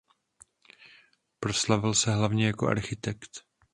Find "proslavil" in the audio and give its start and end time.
1.39-1.93